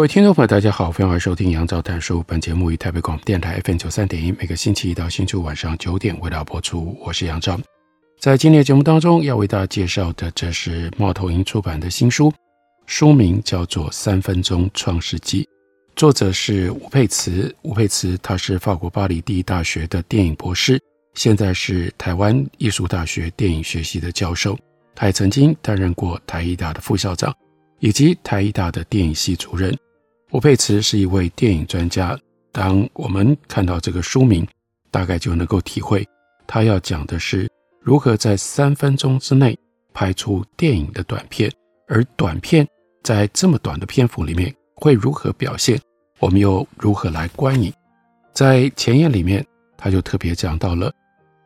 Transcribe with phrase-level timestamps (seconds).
[0.00, 2.24] 各位听众朋友，大家好，欢迎收听杨照谈书。
[2.26, 6.96] 本节目于台北广播电台 FM 九三点一，每个星期一到星期五晚上九点为大家播出。
[7.04, 7.60] 我是杨照，
[8.18, 12.32] 在今天的节目当中要为大家介绍的，这是猫头鹰出版的新书，
[12.86, 15.42] 书名叫做《三分钟创世纪》，
[15.94, 17.54] 作者是吴佩慈。
[17.60, 20.80] 吴佩慈他是法国巴黎第一大学的电影博士，
[21.12, 24.58] 现在是台湾艺术大学电影学系的教授，
[24.94, 27.30] 他也曾经担任过台艺大的副校长，
[27.80, 29.76] 以及台艺大的电影系主任。
[30.32, 32.16] 吴佩慈是一位电影专家。
[32.52, 34.46] 当我们看到这个书名，
[34.90, 36.06] 大概就能够体会
[36.46, 37.48] 他要讲的是
[37.80, 39.58] 如何在三分钟之内
[39.92, 41.50] 拍出电影的短片，
[41.88, 42.66] 而短片
[43.02, 45.80] 在这么短的篇幅里面会如何表现，
[46.20, 47.72] 我们又如何来观影。
[48.32, 49.44] 在前言里面，
[49.76, 50.92] 他就特别讲到了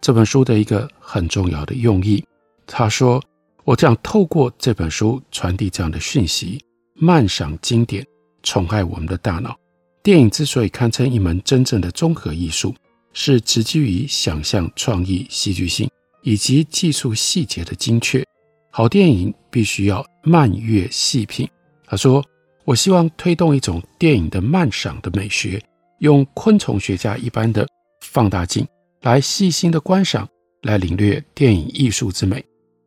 [0.02, 2.22] 这本书的一个很重要的用意。
[2.66, 3.22] 他说
[3.64, 6.62] ：“我这样透过这本书传递这样的讯息，
[6.94, 8.06] 慢赏经典。”
[8.44, 9.58] 宠爱我们的大脑。
[10.04, 12.72] 电影之所以堪称一门真正的综合艺术，
[13.12, 15.90] 是植基于想象、创意、戏剧性
[16.22, 18.22] 以及技术细节的精确。
[18.70, 21.48] 好电影必须要慢阅细品。
[21.86, 22.22] 他说
[22.64, 25.62] ：“我希望推动一种电影的慢赏的美学，
[26.00, 27.66] 用昆虫学家一般的
[28.02, 28.66] 放大镜
[29.02, 30.28] 来细心的观赏，
[30.62, 32.44] 来领略电影艺术之美。”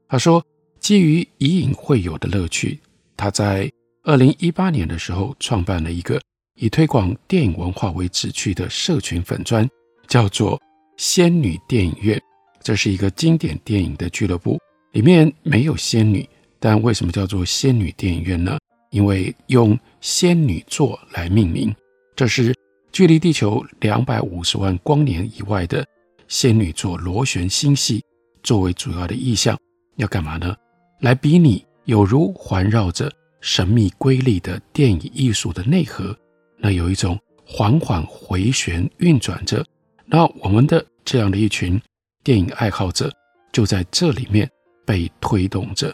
[0.07, 0.45] 他说
[0.79, 2.79] ：“基于以影会友的乐趣，
[3.15, 3.67] 他在。”
[4.07, 6.17] 二零一八年的时候，创办了一个
[6.55, 9.69] 以推广电影文化为旨趣的社群粉专，
[10.07, 10.57] 叫做
[10.95, 12.17] “仙女电影院”。
[12.63, 14.57] 这是一个经典电影的俱乐部，
[14.93, 16.25] 里面没有仙女，
[16.57, 18.57] 但为什么叫做“仙女电影院”呢？
[18.91, 21.75] 因为用仙女座来命名。
[22.15, 22.55] 这是
[22.93, 25.85] 距离地球两百五十万光年以外的
[26.29, 28.01] 仙女座螺旋星系
[28.41, 29.59] 作为主要的意象。
[29.97, 30.55] 要干嘛呢？
[31.01, 33.11] 来比拟有如环绕着。
[33.41, 36.17] 神秘瑰丽的电影艺术的内核，
[36.57, 39.65] 那有一种缓缓回旋运转着。
[40.05, 41.79] 那我们的这样的一群
[42.23, 43.11] 电影爱好者，
[43.51, 44.49] 就在这里面
[44.85, 45.93] 被推动着。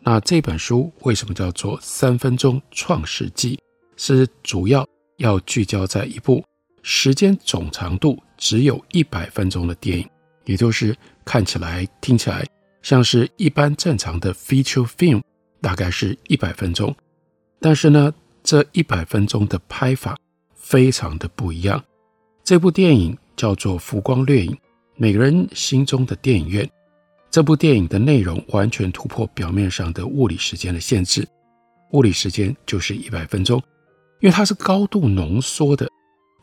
[0.00, 3.56] 那这本书为什么叫做《三分钟创世纪》？
[3.96, 4.86] 是主要
[5.16, 6.44] 要聚焦在一部
[6.82, 10.08] 时间总长度只有一百分钟的电影，
[10.44, 10.94] 也就是
[11.24, 12.44] 看起来、听起来
[12.82, 15.22] 像是一般正常的 feature film。
[15.66, 16.94] 大概是一百分钟，
[17.58, 20.16] 但是呢，这一百分钟的拍法
[20.54, 21.82] 非常的不一样。
[22.44, 24.52] 这部电影叫做《浮光掠影》，
[24.94, 26.70] 每个人心中的电影院。
[27.32, 31.26] 这部电影的内容完全突破表面上的物理时间的限制，
[31.90, 33.60] 物理时间就是一百分钟，
[34.20, 35.90] 因为它是高度浓缩的，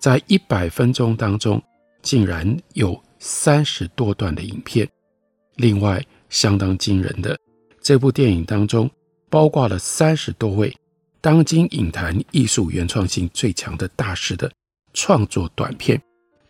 [0.01, 1.63] 在一百分钟当中
[2.01, 4.85] 竟然有三十多段的影片。
[5.55, 7.39] 另外，相当惊人的，
[7.81, 8.91] 这部电影当中。
[9.33, 10.71] 包括了三十多位
[11.19, 14.51] 当今影坛艺术原创性最强的大师的
[14.93, 15.99] 创作短片，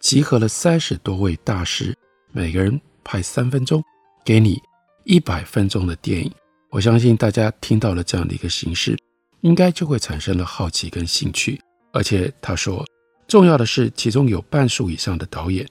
[0.02, 1.96] 集合了三十多位大师，
[2.34, 3.82] 每个人拍三分钟，
[4.26, 4.62] 给你
[5.06, 6.30] 一百分钟的电影。
[6.72, 9.00] 我相信大家听到了这样的一个形式，
[9.40, 11.58] 应该就会产生了好奇跟兴趣。
[11.94, 12.86] 而且他说，
[13.30, 15.66] 重要的是，其中有半数以上的导演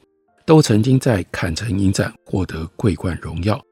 [0.46, 3.62] 都曾经在坎城影展获得桂冠荣耀。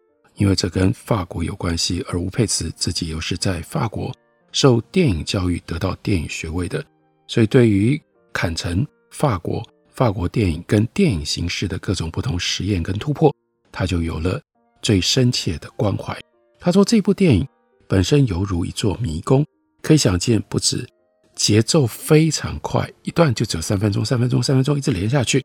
[0.41, 4.11] 因为这跟法国有关系，而吴佩慈自己又是在法国
[4.53, 6.83] 受电影教育、得到电影学位的，
[7.29, 8.01] 所以对于
[8.33, 13.31] 坎城、法国、法国电影跟电影形式的各种不同实验跟突破，
[13.71, 14.41] 他就有了
[14.81, 16.19] 最深切的关怀。
[16.59, 17.47] 他说，这部电影
[17.87, 19.45] 本身犹如一座迷宫，
[19.83, 20.89] 可以想见，不止
[21.35, 25.45] 节奏非常快，一段就只有三分钟、三分钟、三分钟，一直连下去，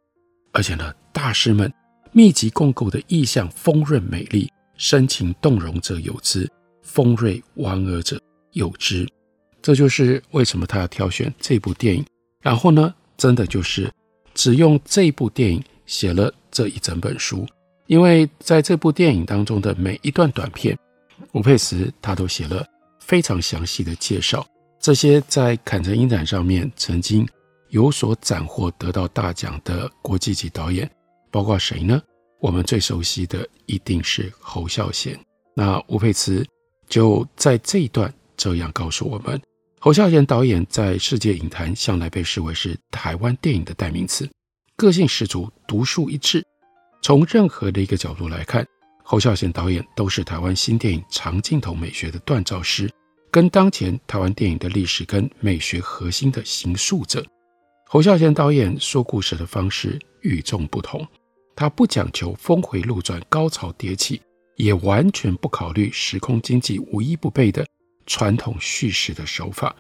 [0.54, 1.70] 而且呢，大师们
[2.14, 4.50] 密集共构的意象丰润美丽。
[4.78, 6.50] 深情动容者有之，
[6.82, 8.20] 锋锐婉尔者
[8.52, 9.08] 有之。
[9.62, 12.06] 这就是为什么他要挑选这部电影。
[12.42, 13.92] 然后呢，真的就是
[14.34, 17.48] 只用这部电影写了这一整本书，
[17.88, 20.78] 因为在这部电影当中的每一段短片，
[21.32, 22.64] 吴佩慈他都写了
[23.00, 24.46] 非常详细的介绍。
[24.80, 27.28] 这些在坎城影展上面曾经
[27.70, 30.88] 有所斩获、得到大奖的国际级导演，
[31.32, 32.00] 包括谁呢？
[32.46, 35.20] 我们最熟悉的一定是侯孝贤。
[35.56, 36.46] 那吴佩慈
[36.88, 39.42] 就在这一段这样告诉我们：
[39.80, 44.30] 侯孝贤导演在世界影坛向来被视为是台湾电影的代名词，
[44.78, 46.46] 个性十足，独树一帜。
[47.02, 48.64] 从任何的一个角度来看，
[49.04, 52.88] 侯孝贤导演都是台湾新电影长镜头美学的锻造师，
[53.32, 57.26] 跟当前台湾电影的历史跟美学核心的形塑者。
[57.88, 61.08] 侯孝贤导演说故事的方式与众不同，
[61.56, 64.22] 他不讲求峰回路转、高潮迭起。
[64.58, 67.68] 也完全不考虑时空经济无一不备的
[68.06, 69.76] 传统叙事的手法。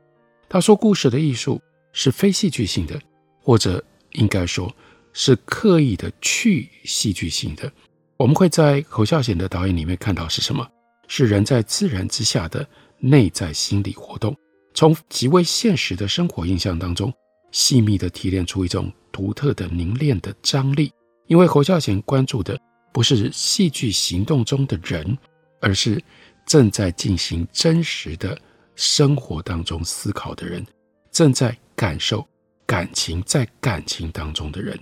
[0.50, 1.62] 他说故事的艺术
[1.94, 3.02] 是非戏剧性的，
[3.42, 3.82] 或者
[4.12, 4.70] 应该说
[5.14, 7.72] 是刻意的去戏剧性的。
[8.18, 10.68] 我们会在侯孝贤的导演里面看到是什么？
[11.08, 12.68] 是人在自然之下的
[13.00, 14.36] 内在心理活动，
[14.74, 17.14] 从极为现实的生活印象当中，
[17.54, 20.92] 细密的提炼出一种独特的凝练的张力。
[21.28, 22.60] 因为侯孝贤关注的。
[22.92, 25.18] 不是戏剧行动中的人，
[25.60, 26.02] 而是
[26.46, 28.40] 正在进行真实的
[28.78, 30.66] 生活当中思考的人，
[31.12, 32.26] 正在感受
[32.66, 34.80] 感情在感情当中的人。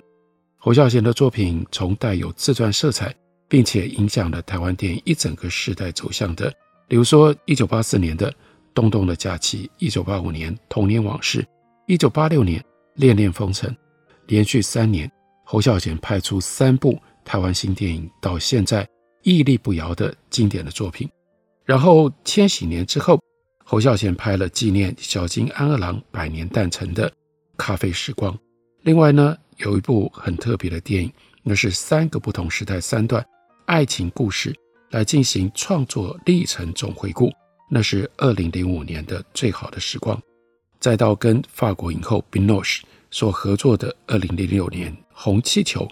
[0.58, 3.12] 侯孝贤的作品从带有自传色彩，
[3.48, 6.54] 并且影响了台湾电影一整个时代走向的，
[6.88, 8.32] 比如说一九八四年的
[8.76, 11.42] 《东东的假期》，一九八五年《童年往事》，
[11.88, 12.62] 一九八六年
[12.94, 13.72] 《恋恋风尘》，
[14.28, 15.12] 连续三年，
[15.44, 16.98] 侯孝贤拍出三部。
[17.26, 18.86] 台湾新电影到现在
[19.22, 21.10] 屹立不摇的经典的作品，
[21.64, 23.18] 然后千禧年之后，
[23.64, 27.10] 侯孝贤拍了纪念小津安二郎百年诞辰的
[27.56, 28.34] 《咖啡时光》。
[28.82, 31.10] 另外呢，有一部很特别的电影，
[31.44, 33.26] 那是三个不同时代三段
[33.68, 34.54] 爱情故事
[34.90, 37.32] 来进行创作历程总回顾，
[37.72, 40.18] 那是二零零五年的《最好的时光》。
[40.82, 45.86] 再到跟法国影后 Binoche 所合作的二零零六年《红气球》，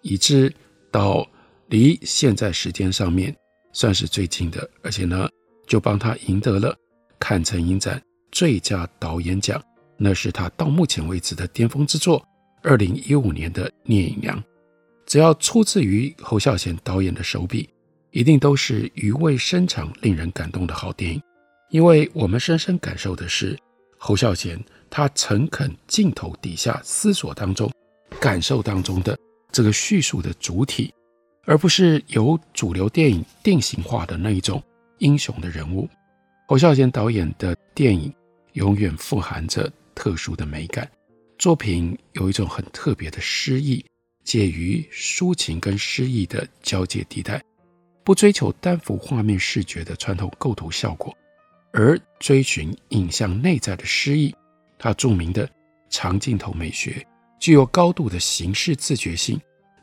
[0.00, 0.52] 以致。
[0.90, 1.26] 到
[1.68, 3.34] 离现在时间上面
[3.72, 5.26] 算是最近的，而且呢，
[5.66, 6.76] 就帮他赢得了
[7.18, 7.98] 坎城影展
[8.30, 9.58] 最佳导演奖，
[9.96, 12.22] 那是他到目前为止的巅峰之作。
[12.62, 14.38] 二零一五年的《聂隐娘》，
[15.06, 17.70] 只要出自于侯孝贤导演的手笔，
[18.10, 21.22] 一定都是余味深长、令人感动的好电影。
[21.70, 23.58] 因为我们深深感受的是
[23.96, 27.72] 侯孝贤他诚恳镜头底下思索当中、
[28.20, 29.18] 感受当中的。
[29.50, 30.90] 这个叙述的主体，
[31.44, 34.62] 而不是由主流电影定型化的那一种
[34.96, 35.86] 英雄的人物。
[36.48, 38.10] 侯孝贤导演的电影
[38.54, 40.90] 永远富含着特殊的美感，
[41.38, 43.84] 作品有一种很特别的诗意，
[44.24, 47.42] 介于抒情跟诗意的交界地带，
[48.02, 51.14] 不追求单幅画面视觉的传统构图效果，
[51.74, 54.34] 而追寻影像内在的诗意。
[54.78, 55.46] 他著名的
[55.90, 57.06] 长镜头美学。
[57.42, 59.36] 具有高度的形式自觉性，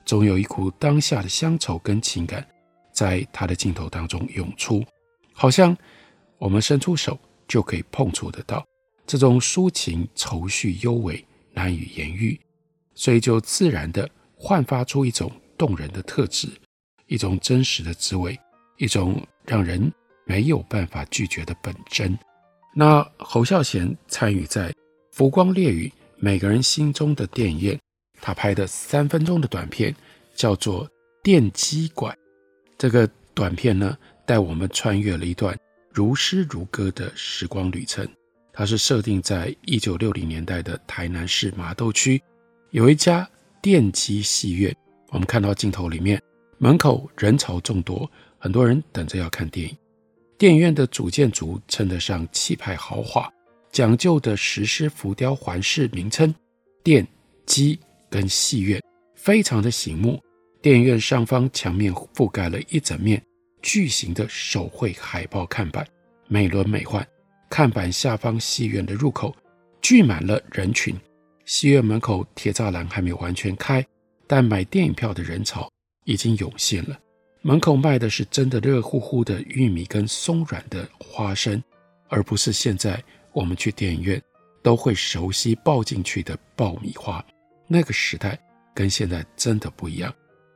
[0.06, 2.48] 总有一股当下的乡愁跟情感，
[2.94, 4.82] 在他的镜头当中涌出，
[5.34, 5.78] 好像
[6.38, 7.20] 我们伸出手
[7.50, 8.66] 就可以碰触得到。
[9.06, 11.22] 这种抒情愁绪幽微，
[11.52, 12.40] 难以言喻，
[12.96, 16.48] 所以就自然地焕发出一种动人的特质，
[17.08, 18.40] 一种真实的滋味，
[18.78, 19.92] 一种让人
[20.26, 22.18] 没有办法拒绝的本真。
[22.74, 24.70] 那侯孝贤参与在
[25.12, 25.90] 《浮光烈屿》。
[26.22, 27.80] 每个人心中的电影院，
[28.22, 29.96] 他拍的三分钟的短片
[30.36, 30.86] 叫做
[31.24, 32.14] 《电击馆》。
[32.78, 35.58] 这个短片呢，带我们穿越了一段
[35.94, 38.06] 如诗如歌的时光旅程。
[38.52, 42.22] 它是设定在一九六零年代的台南市麻豆区，
[42.72, 43.26] 有一家
[43.62, 44.76] 电击戏院。
[45.12, 46.22] 我们看到镜头里面，
[46.58, 49.74] 门口人潮众多，很多人等着要看电影。
[50.38, 53.32] 电影院的主建筑称得上气派豪华。
[53.72, 56.34] 讲究的石狮浮雕环饰名称，
[56.84, 57.08] 电
[57.46, 58.82] 机跟戏院
[59.16, 60.20] 非常的醒目。
[60.62, 63.22] 电影院上方墙面覆盖了一整面
[63.62, 65.88] 巨型的手绘海报看板，
[66.28, 67.06] 美轮美奂。
[67.50, 69.36] 看板下方戏院的入口
[69.82, 70.96] 聚满了人群，
[71.46, 73.86] 戏院门口铁栅栏还没有完全开，
[74.28, 75.72] 但买电影票的人潮
[76.06, 77.00] 已经涌现了。
[77.42, 81.64] 门口卖的是真的热乎乎的玉米跟松软的花生，
[82.10, 83.02] 而不是现在。
[83.34, 84.22] 我们去电影院
[84.62, 87.24] 都会熟悉抱进去的爆米花，
[87.68, 88.40] 那个时代
[88.74, 90.14] 跟现在真的不一样。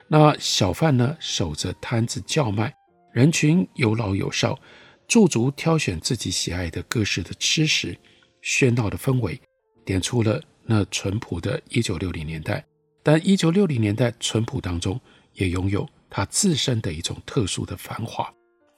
[0.08, 2.74] 那小贩呢，守着摊子叫卖，
[3.12, 4.60] 人群有老有少，
[5.08, 7.98] 驻足挑选自己喜爱的各式的吃食，
[8.44, 9.39] 喧闹的氛围
[9.86, 12.63] 点出了那淳朴的1960年代。
[13.01, 15.00] 但1960年代淳朴当中，
[15.34, 18.32] 也拥有它自身的一种特殊的繁华。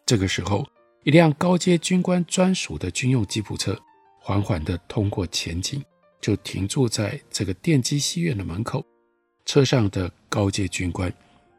[0.05, 0.65] 这个时候。
[1.05, 3.79] 一辆高阶军官专属的军用吉普车
[4.19, 5.79] 缓缓地通过前景，
[6.19, 8.83] 就停驻在这个电机戏院的门口。
[9.45, 11.13] 车上的高阶军官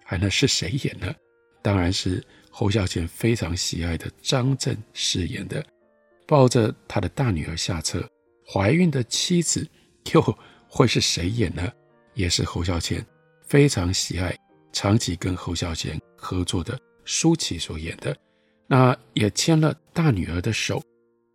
[0.05, 1.15] 还能是谁演呢？
[1.63, 5.65] 当然是侯孝贤非常喜爱的张震饰演的，
[6.27, 8.05] 抱着他的大女儿下车，
[8.53, 9.65] 怀孕的妻子
[10.13, 11.73] 又会是谁演呢？
[12.15, 13.07] 也是侯孝贤
[13.43, 14.37] 非常喜爱、
[14.73, 18.17] 长期跟侯孝贤合作的舒淇所演的。
[18.69, 20.83] 那也牵了大女儿的手，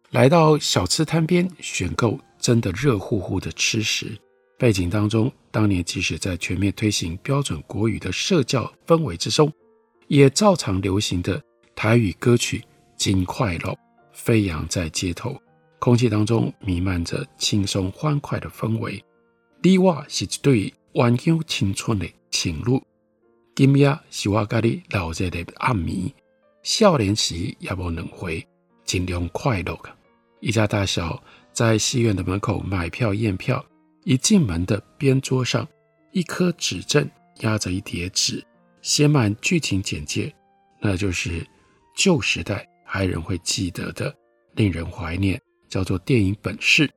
[0.10, 4.18] 来到小吃摊边选购真的热乎乎的吃食。
[4.58, 9.52] 背景当中，当年即使在全面推行标准国语的社教氛围之中，
[10.08, 11.42] 也照常流行的
[11.76, 12.60] 台语歌曲
[12.96, 13.70] 《真快乐》
[14.14, 15.36] 飞扬在街头，
[15.80, 19.04] 空气当中弥漫着轻松欢快的氛围。
[19.64, 22.80] 你我是一对怀旧青春的情侣，
[23.56, 26.12] 今夜是我跟你老在的暗暝。
[26.64, 28.46] 少年时也无两回，
[28.86, 29.78] 尽量快乐。
[30.40, 33.64] 一家大小在戏院的门口买票验票，
[34.04, 35.68] 一进门的边桌上，
[36.12, 38.44] 一颗纸镇压着一叠纸，
[38.82, 40.34] 写满剧情简介，
[40.80, 41.46] 那就是
[41.96, 44.16] 旧时代还人会记得的，
[44.54, 46.90] 令人怀念，叫做电影本事。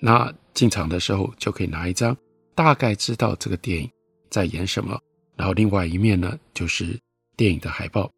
[0.00, 2.16] 那进场的时候就可以拿一张，
[2.54, 3.90] 大概知道这个电影
[4.30, 5.00] 在演什么。
[5.34, 6.98] 然后另外一面呢，就是
[7.36, 8.10] 电影的海报。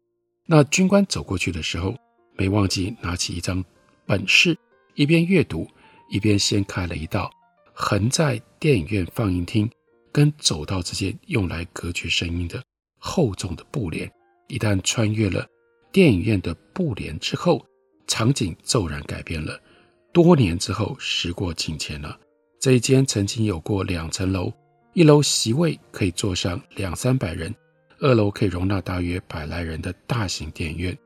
[0.51, 1.95] 那军官走过去的时候，
[2.35, 3.63] 没忘记拿起一张
[4.05, 4.53] 本事，
[4.95, 5.65] 一边阅读，
[6.09, 7.31] 一边掀开了一道
[7.71, 9.71] 横在电影院放映厅
[10.11, 12.61] 跟走道之间用来隔绝声音的
[12.99, 14.11] 厚重的布帘。
[14.49, 15.47] 一旦穿越了
[15.89, 17.65] 电影院的布帘之后，
[18.05, 19.57] 场景骤然改变了。
[20.11, 22.19] 多年之后，时过境迁了，
[22.59, 24.51] 这一间曾经有过两层楼，
[24.91, 27.55] 一楼席位可以坐上两三百人。
[28.01, 30.97] 二楼可以容纳大约百来人的大型电影院，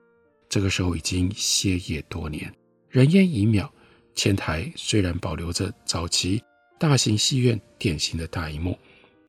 [0.48, 2.52] 这个时候已经歇业多年，
[2.90, 3.70] 人烟已渺。
[4.16, 6.42] 前台虽然保留着早期
[6.80, 8.80] 大型戏院典型的大荧幕，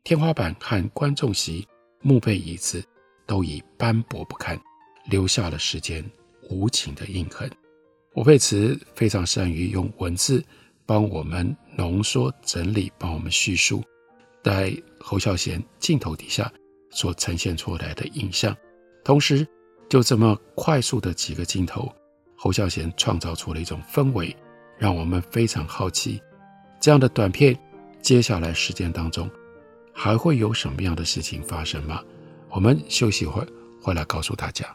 [0.05, 1.67] 天花板和观众席
[2.03, 2.81] 木背椅子
[3.27, 4.57] 都已斑驳不堪，
[5.11, 6.09] 留下了时间
[6.49, 7.51] 无情的印痕。
[8.15, 10.41] 吴佩慈非常善于用文字
[10.87, 13.83] 帮我们浓缩整理，帮我们叙述，
[14.45, 16.49] 在侯孝贤镜头底下。
[16.97, 18.57] 所呈现出来的影像，
[19.05, 19.47] 同时
[19.87, 21.93] 就这么快速的几个镜头，
[22.35, 24.35] 侯孝贤创造出了一种氛围，
[24.79, 26.19] 让我们非常好奇，
[26.81, 27.55] 这样的短片
[28.01, 29.31] 接下来时间当中
[29.93, 32.03] 还会有什么样的事情发生吗？
[32.49, 33.47] 我们休息会，
[33.83, 34.75] 回来告诉大家。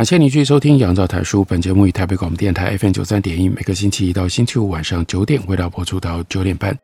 [0.00, 1.42] 感谢你继续收听《杨照谈书》。
[1.44, 6.74] 本节目以台北广播电台 FM 九三点一，每个星期一到星期五晚上九点，为大家播出到九点半。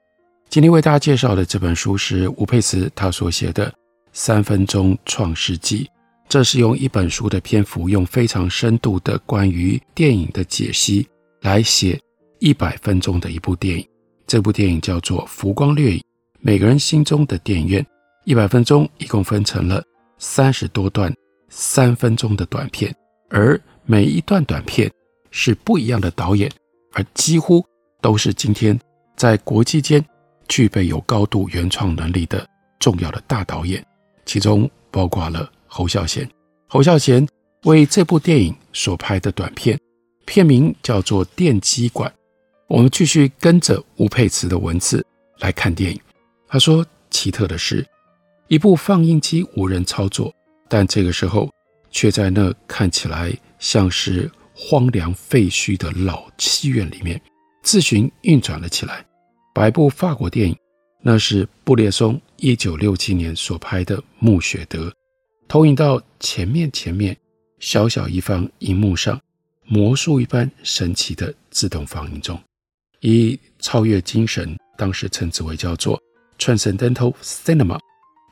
[0.51, 3.71] 今天为大家介绍的这本书是吴佩慈他所写的
[4.13, 5.85] 《三分钟创世纪》。
[6.29, 11.09] 这是用一本书的篇幅，用非常深度的关于电影的解析
[11.41, 11.99] 来写
[12.41, 13.89] 一百分钟的一部电影。
[14.27, 15.99] 这部电影叫做《浮光掠影》，
[16.41, 17.83] 每个人心中的电影院。
[18.27, 19.83] 一百分钟一共分成了
[20.19, 21.11] 三十多段
[21.49, 22.95] 三分钟的短片。
[23.29, 24.91] 而每一段短片
[25.31, 26.51] 是不一样的导演
[26.93, 27.65] 而几乎
[28.01, 28.79] 都是今天
[29.17, 30.05] 在国际间
[30.49, 33.85] 具备有高度原创能力的重要的大导演，
[34.25, 36.29] 其中包括了侯孝贤。
[36.69, 37.27] 侯孝贤
[37.65, 39.79] 为这部电影所拍的短片，
[40.25, 42.09] 片名叫做《电机馆》。
[42.69, 45.05] 我们继续跟着吴佩慈的文字
[45.39, 46.01] 来看电影。
[46.49, 47.85] 他说：“奇特的是，
[48.49, 50.33] 一部放映机无人操作，
[50.69, 51.51] 但这个时候
[51.97, 57.19] 却在那看起来像是荒凉废墟的老戏院里面
[57.63, 59.03] 自行运转了起来。
[59.55, 60.55] 百部法国电影，
[61.01, 64.89] 那是布列松一九六七年所拍的《穆雪德》，
[65.49, 67.17] 投影到前面前面
[67.61, 69.19] 小小一方荧幕上，
[69.65, 72.39] 魔术一般神奇的自动放映中。”
[73.01, 75.99] 以超越精神，当时称之为叫做
[76.39, 77.79] Transcendental Cinema，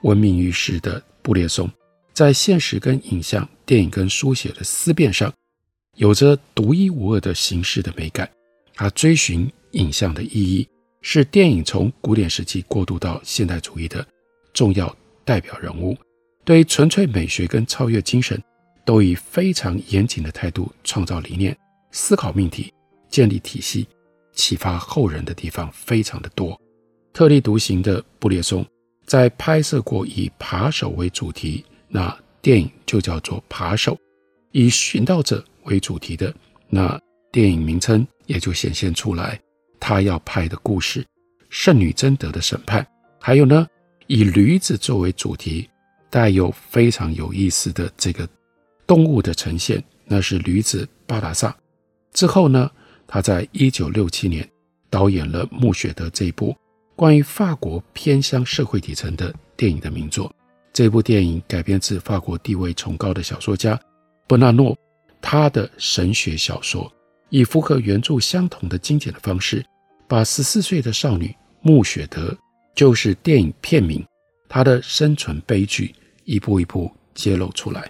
[0.03, 1.67] 闻名于世的布列松，
[2.15, 5.33] 在现实跟影像、电影跟书写的思辨上，
[5.97, 8.31] 有着独一无二的形式的美感。
[8.73, 10.67] 他追寻影像的意义，
[11.03, 14.07] 是电影从古典时期过渡到现代主义的
[14.53, 15.97] 重要代表人物。
[16.45, 18.41] 对纯粹美学跟超越精神，
[18.85, 21.57] 都以非常严谨的态度创造理念、
[21.91, 22.73] 思考命题、
[23.11, 23.87] 建立体系。
[24.33, 26.61] 启发后人的地方非常的多。
[27.13, 28.67] 特立独行的布列松
[29.07, 33.93] 在拍摄过以扒手为主题，那电影就叫做《扒手》；
[34.51, 36.35] 以寻道者为主题的
[36.69, 39.41] 那电影名称也就显现出来。
[39.79, 41.03] 他要拍的故事
[41.51, 42.83] 《圣女贞德的审判》，
[43.21, 43.65] 还有呢，
[44.09, 45.71] 以驴子作为主题，
[46.11, 48.29] 带有非常有意思的这个
[48.89, 51.57] 动物的呈现，那是驴子巴达萨。
[52.13, 52.69] 之后呢，
[53.07, 54.45] 他在一九六七年
[54.91, 56.57] 导演了《穆雪德》这一部
[56.97, 60.35] 关于法国偏乡社会底层的电影的名作。
[60.75, 63.81] 这部电影改编自法国地位崇高的小说家
[64.27, 64.77] 伯纳诺
[65.23, 66.93] 他的神学小说，
[67.31, 69.65] 以符合原著相同的经典的方式，
[70.09, 72.37] 把十四岁的少女穆雪德，
[72.75, 74.05] 就是电影片名，
[74.49, 75.95] 她的生存悲剧
[76.25, 77.89] 一步一步揭露出来。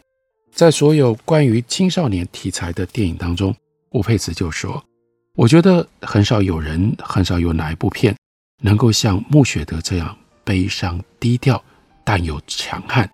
[0.52, 3.52] 在所有关于青少年题材的电影当中，
[3.92, 4.84] 吴佩慈就说。
[5.34, 8.14] 我觉得很少有人，很少有哪一部片
[8.60, 11.60] 能够像穆雪德这样悲伤低调，
[12.04, 13.10] 但又强悍。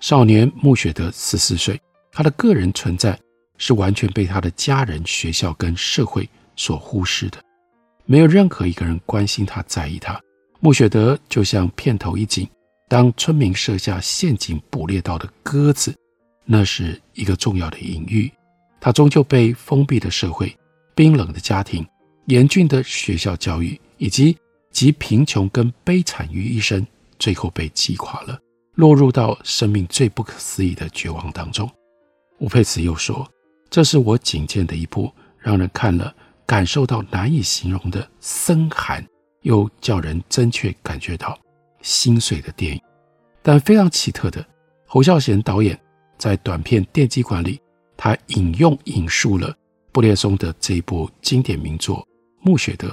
[0.00, 3.18] 少年穆雪德十四岁，他的个人存在
[3.58, 7.38] 是完全被他的家人、学校跟社会所忽视的，
[8.06, 10.20] 没有任何一个人关心他、在意他。
[10.60, 12.48] 穆雪德就像片头一景，
[12.88, 15.94] 当村民设下陷阱捕猎到的鸽子，
[16.44, 18.30] 那是一个重要的隐喻。
[18.80, 20.56] 他终究被封闭的社会。
[20.92, 21.86] 冰冷的家庭、
[22.26, 24.36] 严峻的学校教育，以及
[24.70, 26.86] 集贫穷跟悲惨于一身，
[27.20, 28.36] 最后被击垮了，
[28.74, 31.70] 落入到生命最不可思议的绝望当中。
[32.40, 33.24] 吴佩慈又说
[33.70, 36.12] ：“这是我仅见的一部让人看了
[36.44, 39.06] 感受到难以形容的森寒，
[39.42, 41.38] 又叫人真切感觉到
[41.82, 42.82] 心碎的电影。”
[43.42, 44.44] 但非常奇特的，
[44.86, 45.78] 侯孝贤导演
[46.18, 47.60] 在短片《电击馆》里，
[47.96, 49.54] 他引用引述了。
[49.92, 51.98] 布列松的这一部经典名作
[52.42, 52.88] 《穆雪德》，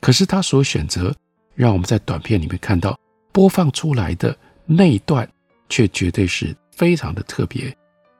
[0.00, 1.14] 可是他所选择
[1.54, 2.98] 让我们在短片里面看到
[3.32, 5.28] 播放出来的那一段，
[5.68, 7.74] 却绝对是非常的特别，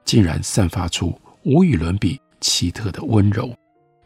[0.05, 3.53] 竟然散发出无与伦比、奇特的温柔。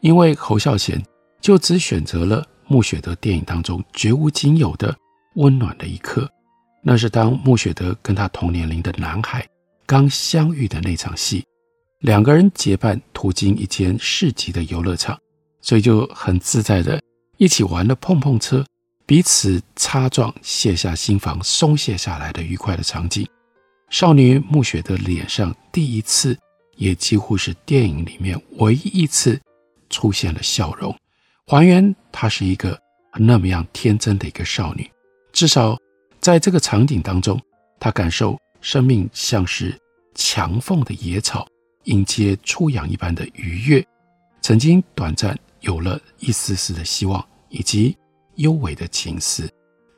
[0.00, 1.02] 因为侯孝贤
[1.40, 4.94] 就只选择了《穆雪德》电影当中绝无仅有的
[5.36, 6.30] 温暖的一刻，
[6.82, 9.46] 那是当穆雪德跟他同年龄的男孩
[9.86, 11.44] 刚相遇的那场戏。
[12.00, 15.18] 两个人结伴途经一间市集的游乐场，
[15.62, 17.00] 所以就很自在的
[17.38, 18.62] 一起玩了碰碰车，
[19.06, 23.26] 彼此擦撞，卸下心防，松懈下来的愉快的场景。
[23.90, 26.38] 少女暮雪的脸上第一次，
[26.76, 29.40] 也几乎是电影里面唯一一次
[29.90, 30.96] 出现了笑容，
[31.46, 32.78] 还原她是一个
[33.18, 34.90] 那么样天真的一个少女。
[35.32, 35.78] 至少
[36.20, 37.40] 在这个场景当中，
[37.78, 39.78] 她感受生命像是
[40.14, 41.46] 墙缝的野草。
[41.84, 43.86] 迎接初阳一般的愉悦，
[44.40, 47.94] 曾经短暂有了一丝丝的希望，以及
[48.36, 49.48] 幽微的情思，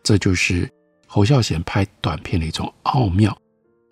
[0.03, 0.69] 这就是
[1.07, 3.37] 侯孝贤拍短片的一种奥妙。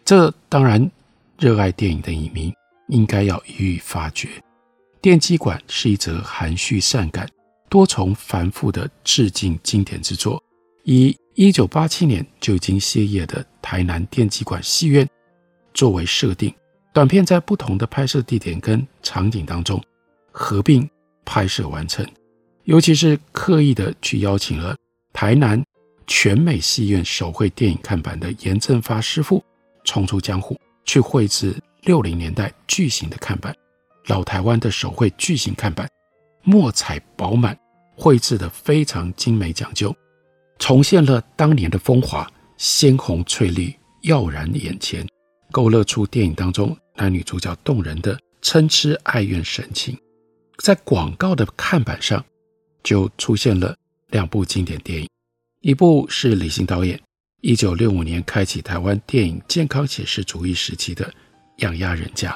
[0.04, 0.90] 这当然，
[1.38, 2.52] 热爱电影的影迷
[2.88, 4.28] 应该要予以发掘。
[5.00, 7.28] 《电击馆》是一则含蓄善感、
[7.68, 10.42] 多重繁复的致敬经典之作，
[10.84, 15.08] 以一九八七年就已经歇业的台南电击馆戏院
[15.72, 16.54] 作为设定。
[16.92, 19.82] 短片在不同的拍摄地点跟场景当中
[20.30, 20.88] 合并
[21.24, 22.06] 拍摄完成，
[22.64, 24.74] 尤其是刻意的去邀请了
[25.12, 25.62] 台南
[26.06, 29.42] 全美戏院手绘电影看板的严正发师傅
[29.84, 33.54] 冲出江湖，去绘制六零年代巨型的看板，
[34.06, 35.86] 老台湾的手绘巨型看板，
[36.42, 37.56] 墨彩饱满，
[37.94, 39.94] 绘制得非常精美讲究，
[40.58, 45.06] 重现了当年的风华，鲜红翠绿，耀然眼前，
[45.52, 49.98] 勾勒出电影当中男女主角动人的嗔痴爱怨神情。
[50.58, 52.24] 在广告的看板上，
[52.84, 53.74] 就出现了
[54.10, 55.08] 两部经典电影，
[55.62, 57.00] 一部是李行导演
[57.40, 61.04] 一九六五年开启台湾电影健康写实主义时期的
[61.56, 62.30] 《养鸭人家》。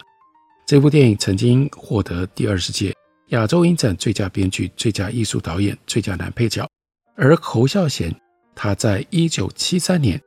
[0.67, 2.95] 这部电影曾经获得第二十届
[3.29, 6.69] 亚洲影展最佳编剧、最佳艺术导演、最佳男配角。
[7.15, 8.15] 而侯孝贤，
[8.55, 10.21] 他在一九七三年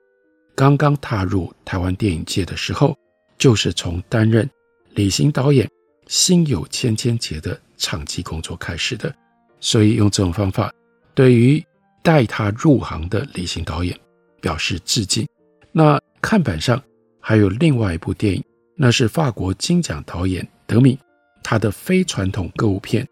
[0.55, 2.95] 刚刚踏入台湾电影界的时候，
[3.37, 4.49] 就是从担任
[4.93, 5.65] 李行导演
[6.07, 9.13] 《心有千千结》的场记工作开始的。
[9.61, 10.73] 所以用这种方法，
[11.13, 11.63] 对于
[12.03, 13.97] 带他入行的李行导演
[14.41, 15.25] 表示致敬。
[15.71, 16.81] 那看板上
[17.19, 18.43] 还有另外一部电影，
[18.75, 20.97] 那是法国金奖导演德米
[21.43, 23.07] 他的非传统歌舞片。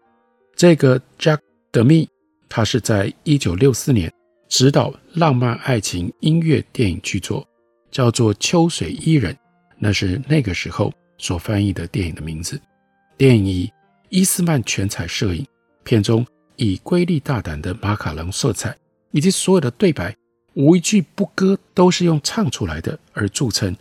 [0.56, 1.40] 这个 Jacques
[1.72, 2.08] Demy，
[2.48, 4.12] 他是在一九六四年
[4.48, 7.46] 执导浪漫爱情音乐电影剧作，
[7.90, 9.32] 叫做《秋水伊人》，
[9.78, 12.60] 那是那个时候所翻译的电影的名字。
[13.16, 13.72] 电影以
[14.08, 15.46] 伊斯曼全彩摄影，
[15.84, 16.26] 片中。
[16.60, 18.76] 以瑰丽大胆的马卡龙色彩，
[19.12, 20.14] 以及所有的对白，
[20.52, 23.74] 无一句不歌，都是用唱出来的而著称。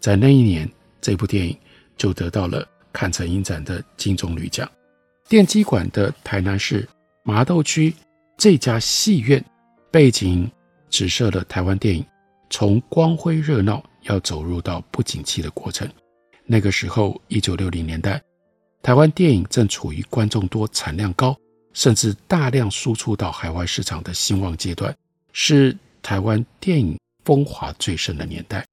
[0.00, 0.68] 在那一年，
[1.00, 1.56] 这部电影
[1.96, 4.68] 就得到了坎城影展的金棕榈奖。
[5.28, 6.88] 电机馆的台南市
[7.22, 7.94] 麻豆区
[8.36, 9.42] 这家戏院，
[9.92, 10.50] 背景
[10.90, 12.04] 指涉了台湾电影
[12.50, 15.88] 从光辉热闹要走入到不景气的过程。
[16.46, 18.20] 那个时候，一九六零年代，
[18.82, 21.36] 台湾电影正处于观众多、产量高。
[21.74, 24.96] 甚至大量输出到海外市场的兴旺阶段，
[25.32, 28.64] 是台湾电影风华最盛的年代。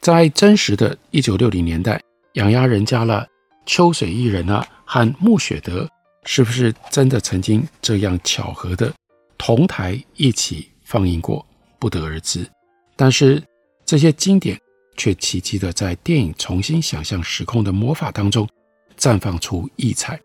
[0.00, 2.00] 在真实的1960年代，
[2.32, 3.26] 养鸭人家了、
[3.66, 5.88] 秋水伊人啊和穆雪德，
[6.24, 8.92] 是不是真的曾经这样巧合的
[9.36, 11.44] 同台一起放映过，
[11.78, 12.48] 不得而知。
[12.96, 13.42] 但是
[13.84, 14.58] 这些经典
[14.96, 18.48] 却奇迹的在电影重新想象时空的魔法当中，
[18.96, 20.18] 绽放出异彩。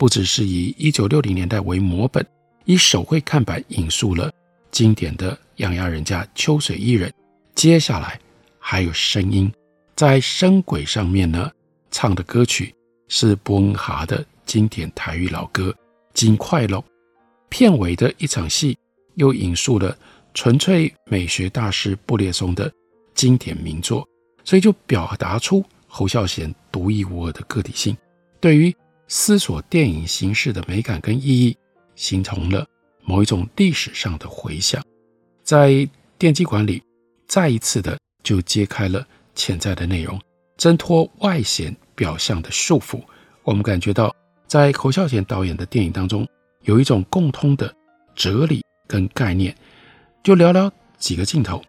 [0.00, 2.26] 不只是以一九六零年代为模本，
[2.64, 4.32] 以手绘看板引述了
[4.70, 7.12] 经典的养鸭人家秋水伊人，
[7.54, 8.18] 接下来
[8.58, 9.52] 还有声音
[9.94, 11.50] 在声轨上面呢，
[11.90, 12.74] 唱的歌曲
[13.08, 15.64] 是伯恩哈的经典台语老歌
[16.14, 16.78] 《金快乐》。
[17.50, 18.78] 片尾的一场戏
[19.16, 19.94] 又引述了
[20.32, 22.72] 纯粹美学大师布列松的
[23.14, 24.08] 经典名作，
[24.44, 27.94] 所以就表达出侯孝贤独一无二的个体性。
[28.40, 28.74] 对于
[29.10, 31.56] 思索电影形式的美感跟意义，
[31.96, 32.64] 形成了
[33.02, 34.80] 某一种历史上的回响。
[35.42, 36.80] 在电机馆里，
[37.26, 40.18] 再一次的就揭开了潜在的内容，
[40.56, 43.02] 挣脱外显表象的束缚。
[43.42, 44.14] 我们感觉到，
[44.46, 46.24] 在侯孝贤导演的电影当中，
[46.62, 47.74] 有一种共通的
[48.14, 49.52] 哲理跟概念。
[50.22, 51.60] 就寥寥几个镜头，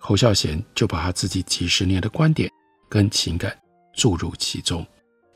[0.00, 2.50] 侯孝贤就把他自己几十年的观点
[2.88, 3.56] 跟情感
[3.94, 4.84] 注入其中。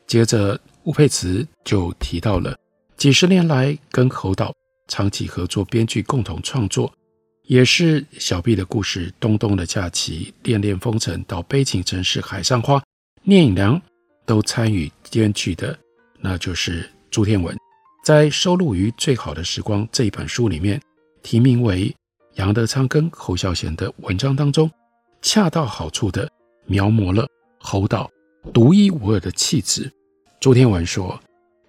[0.05, 2.57] 接着，吴佩慈就提到了
[2.97, 4.53] 几十年来跟侯导
[4.87, 6.91] 长期合作编剧共同创作，
[7.43, 12.83] 也是小毕的故事、东东的假期、恋恋风尘到悲情城市海上花、
[13.23, 13.81] 聂隐娘
[14.25, 15.77] 都参与编剧的，
[16.19, 17.55] 那就是朱天文。
[18.03, 20.81] 在收录于《最好的时光》这一本书里面，
[21.21, 21.95] 题名为
[22.35, 24.69] 杨德昌跟侯孝贤的文章当中，
[25.21, 26.29] 恰到好处地
[26.65, 27.25] 描摹了
[27.57, 28.11] 侯导
[28.53, 29.89] 独一无二的气质。
[30.43, 31.17] 朱天文说：“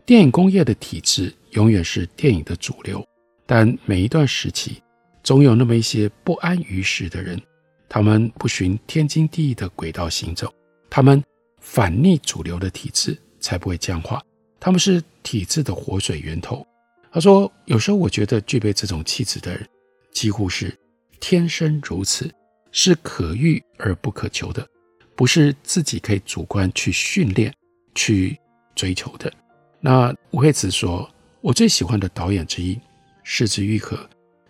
[0.05, 3.07] 电影工业的体制永远是电影的主流，
[3.47, 4.83] 但每一段时期，
[5.23, 7.41] 总有那么一些不安于世的人，
[7.89, 10.53] 他们不循天经地义的轨道行走，
[10.91, 11.23] 他们
[11.61, 14.21] 反逆主流的体制，才不会僵化。
[14.59, 16.67] 他们是体制的活水源头。”
[17.13, 19.65] 他说：“有时候我觉得具备这种气质的人，
[20.11, 20.77] 几乎是
[21.21, 22.29] 天生如此，
[22.73, 24.67] 是可遇而不可求的，
[25.15, 27.55] 不是自己可以主观去训练
[27.95, 28.37] 去。”
[28.75, 29.33] 追求的。
[29.81, 31.09] 那吴佩慈说
[31.43, 32.79] ：“我最喜欢的导演之一，
[33.23, 33.99] 是枝裕和，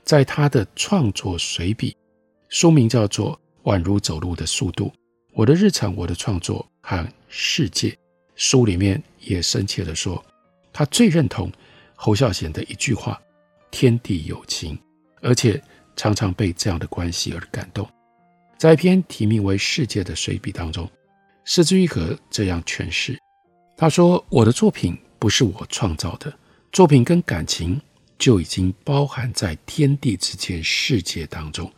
[0.04, 1.96] 在他的创作随笔，
[2.48, 3.38] 书名叫做
[3.70, 4.86] 《宛如走路的速度》，
[5.32, 7.96] 我的日常，我的创作和世界。
[8.36, 10.24] 书里面也深切地说，
[10.72, 11.50] 他最认同
[11.94, 13.20] 侯孝贤的一句话：
[13.70, 14.78] 天地有情，
[15.20, 15.60] 而且
[15.96, 17.88] 常常被这样的关系而感动。
[18.56, 20.88] 在一篇题名为《世界》的随笔当中，
[21.44, 23.18] 是枝裕和这样诠释。”
[23.76, 26.32] 他说：“我的作品不是我创造的，
[26.70, 27.80] 作品跟感情
[28.16, 31.70] 就已经包含在天地之间世界当中。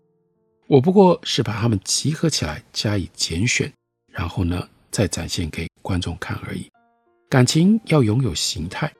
[0.66, 3.72] 我不过是把它们集合起来，加以拣选，
[4.12, 6.68] 然后呢，再展现给观众看而已。
[7.30, 8.92] 感情要拥有形态，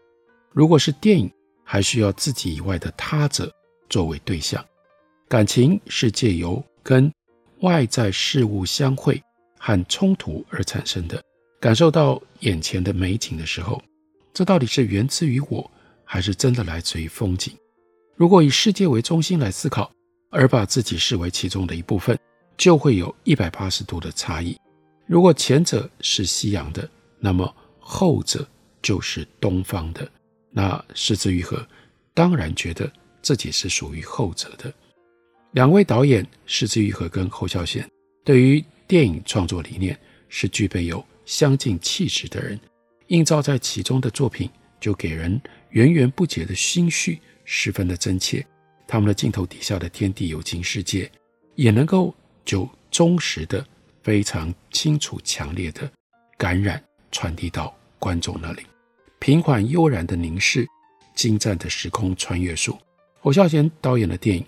[0.53, 1.31] 如果是电影，
[1.65, 3.53] 还需要自己以外的他者
[3.91, 4.65] 作为对象。
[5.29, 7.13] 感情是借由跟
[7.61, 9.23] 外在事物相会
[9.59, 11.23] 和冲突而产生的。
[11.61, 13.83] 感受到眼前的美景的时候，
[14.33, 15.71] 这到底是源自于我，
[16.05, 17.55] 还是真的来自于风景？
[18.15, 19.91] 如果以世界为中心来思考，
[20.31, 22.19] 而把自己视为其中的一部分，
[22.57, 24.57] 就会有一百八十度的差异。
[25.07, 26.89] 如果前者是西洋的，
[27.19, 28.47] 那么后者
[28.83, 30.07] 就是东方的。
[30.51, 31.67] 那是枝裕和
[32.15, 32.91] 当然觉得
[33.21, 34.73] 自己是属于后者的。
[35.53, 37.87] 两位导演是枝裕和跟侯孝贤，
[38.25, 42.59] 对于电影创作理念是具备有相近气质的人，
[43.09, 44.49] 映照在其中的作品
[44.81, 45.39] 就给人
[45.71, 48.47] 源源不绝的心绪，十分的真切。
[48.87, 51.11] 他们的镜头底下的天地有情世界，
[51.57, 53.67] 也能够就忠实的、
[54.03, 55.91] 非常清楚、强烈的
[56.39, 58.63] 感染传递到观众那里。
[59.19, 60.65] 平缓悠然的凝视，
[61.17, 62.79] 精湛的时空穿越术。
[63.19, 64.47] 侯孝贤导演的电影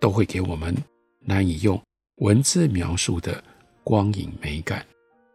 [0.00, 0.74] 都会给我们
[1.20, 1.80] 难以用
[2.16, 3.42] 文字描述的
[3.84, 4.84] 光影美感。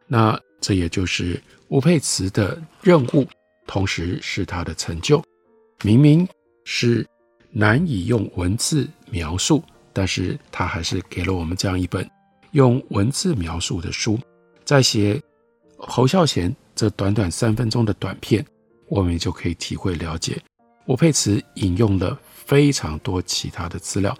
[0.07, 3.27] 那这也就是吴佩慈的任务，
[3.67, 5.21] 同时是他的成就。
[5.83, 6.27] 明明
[6.63, 7.05] 是
[7.49, 12.07] 难以用文字描述，但是他还是给了我们这样一本
[12.51, 14.17] 用文字描述的书。
[14.63, 15.19] 在写
[15.75, 18.45] 侯孝贤这短短三分钟的短片，
[18.87, 20.39] 我们就可以体会了解。
[20.85, 24.15] 吴佩慈引用了非常多其他的资料，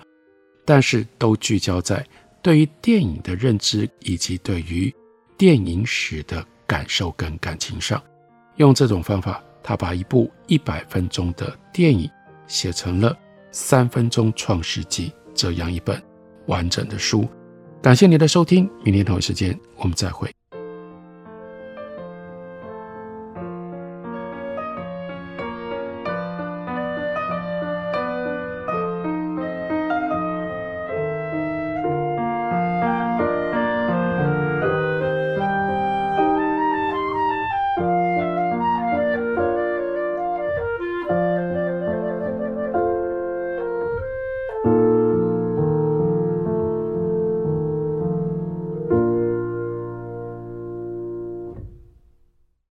[0.66, 2.06] 但是都聚焦在
[2.42, 4.94] 对于电影的认知以及对于
[5.42, 8.00] 电影史的感受跟感情上，
[8.58, 12.08] 用这种方法，他把一部一百分钟的电影
[12.46, 13.18] 写成了
[13.52, 16.00] 三分钟创世纪这样一本
[16.46, 17.28] 完整的书。
[17.82, 20.32] 感谢您的收听，明天同一时间我们再会。